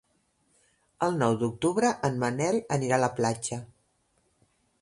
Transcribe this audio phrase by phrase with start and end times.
[1.07, 3.61] El nou d'octubre en Manel anirà a la platja.